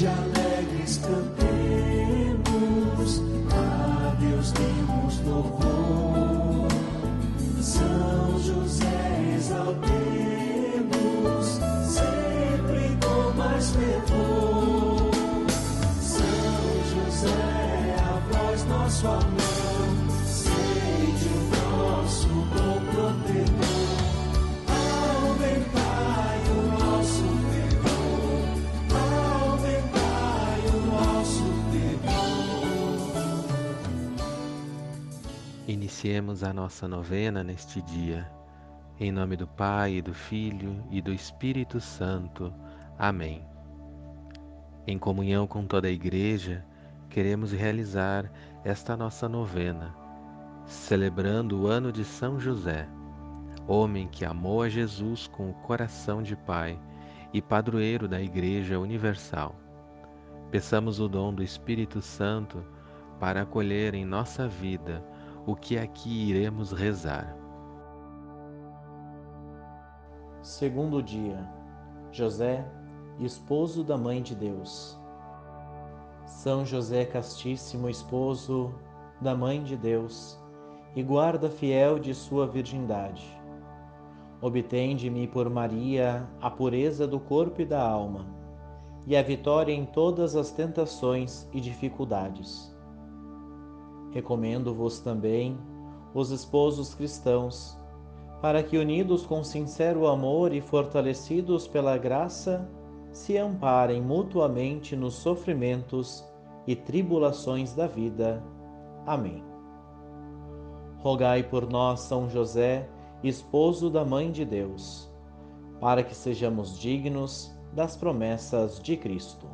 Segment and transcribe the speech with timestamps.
[0.00, 2.40] de alegres cantemos,
[3.52, 6.68] a Deus demos louvor.
[7.60, 10.00] São José exaltemos,
[11.86, 15.10] sempre com mais fervor.
[16.00, 16.24] São
[16.94, 20.09] José, é a voz nosso amor.
[35.70, 38.28] Iniciemos a nossa novena neste dia.
[38.98, 42.52] Em nome do Pai, e do Filho e do Espírito Santo.
[42.98, 43.46] Amém.
[44.84, 46.66] Em comunhão com toda a Igreja,
[47.08, 48.28] queremos realizar
[48.64, 49.94] esta nossa novena,
[50.66, 52.88] celebrando o ano de São José,
[53.68, 56.76] homem que amou a Jesus com o coração de Pai
[57.32, 59.54] e padroeiro da Igreja Universal.
[60.50, 62.64] Peçamos o dom do Espírito Santo
[63.20, 65.00] para acolher em nossa vida
[65.46, 67.36] o que aqui iremos rezar.
[70.42, 71.48] Segundo dia,
[72.12, 72.66] José,
[73.18, 74.98] esposo da Mãe de Deus.
[76.26, 78.74] São José Castíssimo, esposo
[79.20, 80.38] da Mãe de Deus
[80.94, 83.38] e guarda fiel de sua virgindade.
[84.40, 88.26] Obtende-me por Maria a pureza do corpo e da alma
[89.06, 92.74] e a vitória em todas as tentações e dificuldades
[94.12, 95.58] Recomendo-vos também
[96.14, 97.78] os esposos cristãos,
[98.40, 102.68] para que, unidos com sincero amor e fortalecidos pela graça,
[103.12, 106.24] se amparem mutuamente nos sofrimentos
[106.66, 108.42] e tribulações da vida.
[109.06, 109.44] Amém.
[110.98, 112.88] Rogai por nós, São José,
[113.22, 115.10] esposo da Mãe de Deus,
[115.80, 119.46] para que sejamos dignos das promessas de Cristo.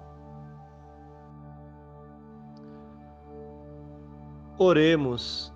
[4.58, 5.52] Oremos.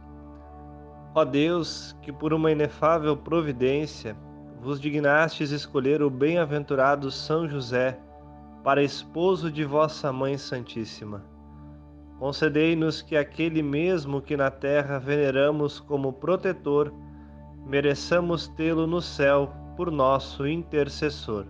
[1.15, 4.15] Ó Deus, que por uma inefável providência
[4.61, 7.99] vos dignastes escolher o bem-aventurado São José
[8.63, 11.25] para esposo de vossa Mãe Santíssima.
[12.19, 16.93] Concedei-nos que aquele mesmo que na terra veneramos como protetor,
[17.65, 21.47] mereçamos tê-lo no céu por nosso intercessor.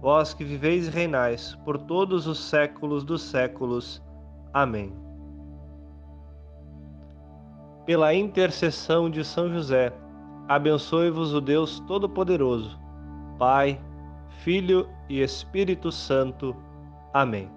[0.00, 4.00] Vós que viveis e reinais por todos os séculos dos séculos.
[4.54, 5.09] Amém
[7.90, 9.92] pela intercessão de São José,
[10.46, 12.78] abençoe-vos o Deus Todo-Poderoso,
[13.36, 13.80] Pai,
[14.44, 16.54] Filho e Espírito Santo.
[17.12, 17.50] Amém.